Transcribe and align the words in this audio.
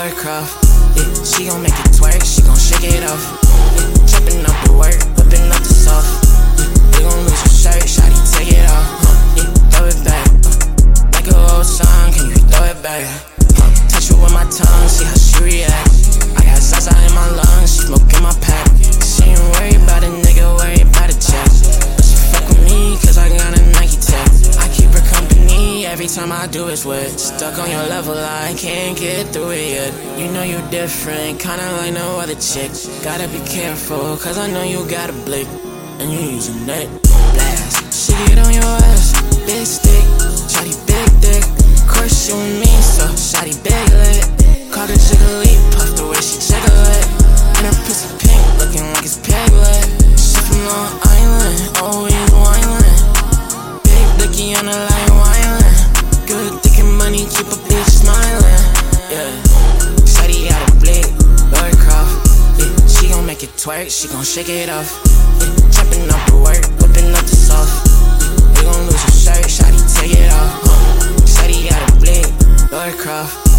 she 0.00 1.44
gon' 1.44 1.60
make 1.60 1.76
it 1.76 1.92
twerk, 1.92 2.24
she 2.24 2.40
gon' 2.40 2.56
shake 2.56 2.88
it 2.88 3.04
off. 3.04 3.20
Yeah, 3.76 4.06
jumping 4.08 4.40
up 4.48 4.56
the 4.64 4.72
work, 4.72 4.96
whipping 5.12 5.44
up 5.52 5.60
the 5.60 5.74
soft. 5.76 6.08
Yeah, 6.56 6.72
you 6.96 7.04
gon' 7.04 7.20
lose 7.28 7.36
your 7.44 7.52
shirt, 7.52 7.84
shawty, 7.84 8.16
take 8.32 8.48
it 8.48 8.64
off. 8.64 8.88
Huh, 9.04 9.36
yeah, 9.36 9.52
throw 9.68 9.86
it 9.92 10.00
back. 10.00 10.24
Uh, 10.40 11.04
like 11.12 11.28
a 11.28 11.36
old 11.52 11.66
song, 11.66 12.12
can 12.16 12.32
you 12.32 12.40
throw 12.48 12.64
it 12.64 12.80
back? 12.82 13.04
Huh, 13.60 13.68
touch 13.92 14.08
her 14.08 14.16
with 14.16 14.32
my 14.32 14.48
tongue, 14.48 14.88
see 14.88 15.04
how 15.04 15.20
she 15.20 15.68
react. 15.68 15.92
I 16.32 16.48
got 16.48 16.64
salsa 16.64 16.96
in 17.04 17.12
my 17.12 17.28
lungs, 17.36 17.68
she 17.76 17.84
time 26.14 26.32
I 26.32 26.46
do 26.48 26.66
is 26.68 26.84
with. 26.84 27.20
Stuck 27.20 27.58
on 27.58 27.70
your 27.70 27.86
level, 27.86 28.18
I 28.18 28.54
can't 28.56 28.98
get 28.98 29.28
through 29.28 29.50
it 29.50 29.68
yet. 29.78 30.18
You 30.18 30.32
know 30.32 30.42
you 30.42 30.58
different, 30.70 31.38
kinda 31.38 31.62
like 31.78 31.92
no 31.94 32.18
other 32.18 32.34
chick. 32.34 32.72
Gotta 33.02 33.28
be 33.28 33.38
careful, 33.46 34.16
cause 34.16 34.36
I 34.36 34.50
know 34.50 34.64
you 34.64 34.82
got 34.90 35.10
a 35.10 35.12
blick. 35.12 35.46
And 36.00 36.10
you 36.10 36.18
using 36.34 36.66
that 36.66 36.88
blast. 37.34 37.94
She 37.94 38.12
get 38.26 38.38
on 38.44 38.52
your 38.52 38.74
ass, 38.90 39.12
big 39.46 39.66
stick. 39.66 40.04
Shotty 40.50 40.74
big 40.88 41.08
dick. 41.20 41.44
Of 41.78 41.86
course 41.86 42.28
you 42.28 42.34
and 42.34 42.58
me, 42.58 42.72
so 42.82 43.06
shotty 43.14 43.54
big 43.62 43.86
lit. 44.02 44.26
Call 44.72 44.88
her 44.88 44.98
jiggly, 45.06 45.54
puff 45.76 45.94
the 45.94 46.06
way 46.10 46.18
she 46.18 46.42
jiggle 46.42 46.80
it. 46.98 47.06
And 47.60 47.70
her 47.70 47.76
pussy 47.86 48.10
pink, 48.18 48.42
looking 48.58 48.86
like 48.94 49.04
it's 49.04 49.18
piglet. 49.22 49.86
She 50.18 50.42
from 50.42 50.58
Long 50.66 50.90
Island, 51.06 51.60
always 51.78 52.30
whining. 52.34 52.98
Big 53.84 54.06
blicky 54.18 54.56
on 54.58 54.66
the 54.66 54.74
line 54.74 55.19
money, 57.10 57.24
keep 57.26 57.46
a 57.46 57.58
bitch 57.66 57.90
smiling. 57.90 58.62
Yeah. 59.10 59.30
Shawty 60.06 60.48
got 60.48 60.62
a 60.62 60.72
blick, 60.78 61.06
Lara 61.50 61.74
Croft. 61.76 62.58
Yeah, 62.58 62.86
she 62.86 63.08
gon' 63.08 63.26
make 63.26 63.42
it 63.42 63.50
twerk, 63.50 63.90
she 63.90 64.08
gon' 64.08 64.24
shake 64.24 64.48
it 64.48 64.70
off. 64.70 64.88
Yeah, 65.40 65.70
jumping 65.70 66.08
up 66.10 66.22
the 66.30 66.36
work, 66.36 66.64
whipping 66.78 67.10
up 67.14 67.24
the 67.24 67.36
soft. 67.36 67.88
Yeah, 68.22 68.60
you 68.60 68.62
gon' 68.62 68.86
lose 68.86 69.02
your 69.02 69.34
shirt, 69.34 69.46
shawty 69.50 69.80
take 69.94 70.14
it 70.14 70.32
off. 70.32 70.62
Shawty 71.26 71.68
got 71.68 71.90
a 71.90 71.96
blick, 71.98 72.70
Lara 72.70 72.92
Croft. 72.92 73.49